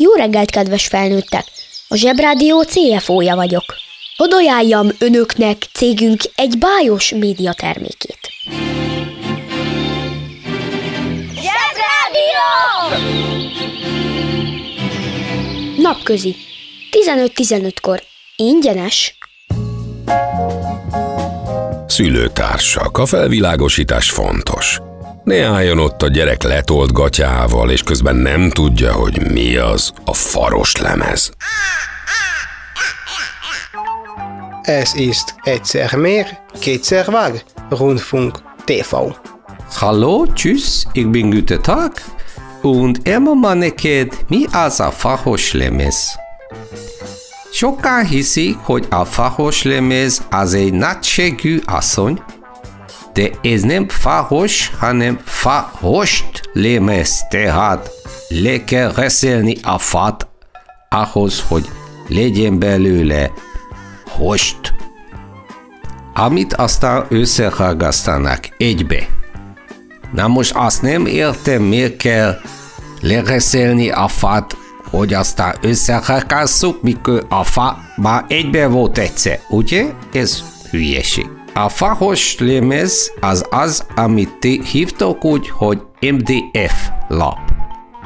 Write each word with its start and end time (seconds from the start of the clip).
Jó 0.00 0.12
reggelt, 0.12 0.50
kedves 0.50 0.86
felnőttek! 0.86 1.44
A 1.88 1.96
Zsebrádió 1.96 2.62
CFO-ja 2.62 3.34
vagyok. 3.34 3.64
Hadd 4.16 4.32
ajánljam 4.32 4.88
önöknek 4.98 5.62
cégünk 5.72 6.20
egy 6.34 6.58
bájos 6.58 7.10
média 7.10 7.52
termékét. 7.52 8.18
Zsebrádió! 11.34 12.48
Napközi. 15.82 16.36
15-15-kor. 16.90 18.02
Ingyenes. 18.36 19.18
Szülőtársak, 21.86 22.98
a 22.98 23.06
felvilágosítás 23.06 24.10
fontos. 24.10 24.78
Ne 25.28 25.44
álljon 25.44 25.78
ott 25.78 26.02
a 26.02 26.08
gyerek 26.08 26.42
letolt 26.42 26.92
gatyával, 26.92 27.70
és 27.70 27.82
közben 27.82 28.16
nem 28.16 28.50
tudja, 28.50 28.92
hogy 28.92 29.32
mi 29.32 29.56
az 29.56 29.92
a 30.04 30.14
faros 30.14 30.76
lemez. 30.76 31.30
Es 34.62 34.94
ist 34.94 35.34
egyszer 35.42 35.94
mehr, 35.94 36.40
kétszer 36.58 37.08
Wag, 37.08 37.42
Rundfunk 37.68 38.38
TV. 38.64 38.94
Hallo, 39.74 40.26
tschüss, 40.26 40.84
ich 40.92 41.06
bin 41.06 41.30
Güte 41.30 41.60
Tag 41.60 41.92
und 42.62 43.00
elmondom 43.02 43.58
neked, 43.58 44.12
mi 44.28 44.44
az 44.52 44.80
a 44.80 44.90
fahos 44.90 45.52
lemez. 45.52 46.18
Sokan 47.52 48.06
hiszik, 48.06 48.56
hogy 48.56 48.86
a 48.90 49.04
fahos 49.04 49.62
lemez 49.62 50.22
az 50.30 50.54
egy 50.54 50.72
nagységű 50.72 51.60
asszony, 51.64 52.22
de 53.18 53.30
ez 53.42 53.62
nem 53.62 53.88
fahos, 53.88 54.72
hanem 54.78 55.20
fahost 55.24 56.40
lemez, 56.52 57.26
tehát 57.28 57.90
le 58.28 58.64
kell 58.64 58.92
reszelni 58.92 59.56
a 59.62 59.78
fát 59.78 60.28
ahhoz, 60.88 61.44
hogy 61.48 61.68
legyen 62.08 62.58
belőle 62.58 63.30
host, 64.08 64.74
amit 66.14 66.54
aztán 66.54 67.06
összehallgasztanak 67.08 68.48
egybe. 68.58 69.08
Na 70.12 70.28
most 70.28 70.52
azt 70.54 70.82
nem 70.82 71.06
értem, 71.06 71.62
miért 71.62 71.96
kell 71.96 72.40
lereszelni 73.00 73.90
a 73.90 74.08
fát, 74.08 74.56
hogy 74.90 75.14
aztán 75.14 75.56
összehallgasszuk, 75.60 76.82
mikor 76.82 77.26
a 77.28 77.44
fa 77.44 77.78
már 77.96 78.24
egybe 78.28 78.66
volt 78.66 78.98
egyszer, 78.98 79.40
ugye? 79.48 79.86
Ez 80.12 80.42
hülyeség. 80.70 81.37
A 81.54 81.68
fahos 81.68 82.38
lemez 82.38 83.12
az 83.20 83.44
az, 83.50 83.86
amit 83.96 84.38
ti 84.38 84.62
hívtok 84.64 85.24
úgy, 85.24 85.48
hogy 85.48 85.82
MDF 86.00 86.88
lap. 87.08 87.38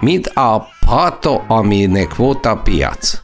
Mint 0.00 0.26
a 0.26 0.66
pato, 0.86 1.40
aminek 1.48 2.16
volt 2.16 2.46
a 2.46 2.56
piac. 2.56 3.20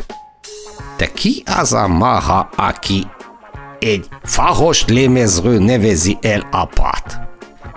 De 0.97 1.07
ki 1.07 1.43
az 1.59 1.73
a 1.73 1.89
maha, 1.89 2.49
aki 2.57 3.07
egy 3.79 4.09
fahos 4.23 4.85
lemezről 4.87 5.59
nevezi 5.59 6.19
el 6.21 6.49
apát? 6.51 7.21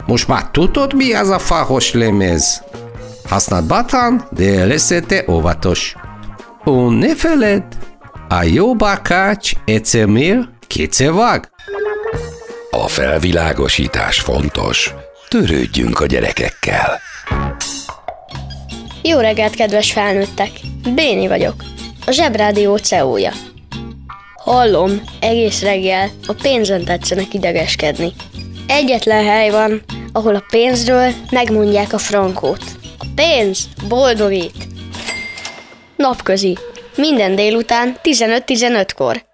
Most 0.08 0.28
már 0.28 0.50
tudod, 0.50 0.94
mi 0.94 1.14
az 1.14 1.30
a 1.30 1.40
fahos 1.40 1.94
lemez? 1.94 2.64
Használd 3.30 3.68
bátran, 3.68 4.28
de 4.32 4.66
leszete 4.66 5.26
óvatos. 5.28 5.96
Und 6.64 6.98
ne 6.98 7.16
feled, 7.16 7.64
a 8.30 8.44
jó 8.44 8.76
bakács 8.76 9.52
egyszer 9.66 10.06
mér, 10.06 10.50
kétszer 10.68 11.14
vág. 11.14 11.51
A 12.82 12.88
felvilágosítás 12.88 14.20
fontos. 14.20 14.94
Törődjünk 15.28 16.00
a 16.00 16.06
gyerekekkel. 16.06 17.00
Jó 19.02 19.20
reggelt, 19.20 19.56
kedves 19.56 19.92
felnőttek! 19.92 20.50
Béni 20.96 21.28
vagyok, 21.28 21.64
a 22.06 22.12
Zsebrádió 22.12 22.78
CEO-ja. 22.78 23.32
Hallom, 24.36 25.02
egész 25.20 25.62
reggel 25.62 26.10
a 26.26 26.34
pénzen 26.42 26.86
tetszenek 26.86 27.34
idegeskedni. 27.34 28.14
Egyetlen 28.68 29.26
hely 29.26 29.50
van, 29.50 29.82
ahol 30.12 30.36
a 30.36 30.46
pénzről 30.50 31.12
megmondják 31.32 31.94
a 31.94 31.98
frankót. 31.98 32.64
A 33.00 33.06
pénz 33.16 33.70
boldogít! 33.88 34.68
Napközi. 35.96 36.58
Minden 36.96 37.36
délután 37.36 37.98
15-15-kor. 38.04 39.30